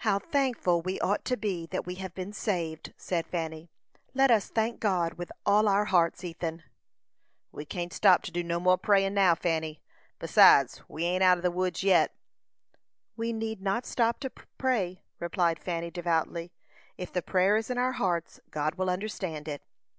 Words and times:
"How 0.00 0.18
thankful 0.18 0.82
we 0.82 1.00
ought 1.00 1.24
to 1.24 1.38
be 1.38 1.64
that 1.68 1.86
we 1.86 1.94
have 1.94 2.12
been 2.14 2.34
saved!" 2.34 2.92
said 2.98 3.26
Fanny. 3.26 3.70
"Let 4.12 4.30
us 4.30 4.50
thank 4.50 4.78
God 4.78 5.14
with 5.14 5.32
all 5.46 5.68
our 5.68 5.86
hearts, 5.86 6.22
Ethan." 6.22 6.64
"We 7.50 7.64
can't 7.64 7.90
stop 7.90 8.20
to 8.24 8.30
do 8.30 8.42
no 8.44 8.60
more 8.60 8.76
prayin' 8.76 9.14
now, 9.14 9.34
Fanny. 9.34 9.80
Besides, 10.18 10.82
we 10.86 11.04
ain't 11.04 11.22
out 11.22 11.38
o' 11.38 11.40
the 11.40 11.50
woods 11.50 11.82
yet." 11.82 12.14
"We 13.16 13.32
need 13.32 13.62
not 13.62 13.86
stop 13.86 14.20
to 14.20 14.30
pray," 14.58 15.00
replied 15.18 15.58
Fanny, 15.58 15.90
devoutly. 15.90 16.52
"If 16.98 17.10
the 17.10 17.22
prayer 17.22 17.56
is 17.56 17.70
in 17.70 17.78
our 17.78 17.92
hearts, 17.92 18.40
God 18.50 18.74
will 18.74 18.90
understand 18.90 19.48
it." 19.48 19.62